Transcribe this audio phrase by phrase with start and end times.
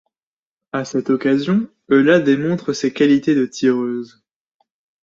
[0.71, 4.23] À cette occasion, Eula démontre ses qualités de tireuse.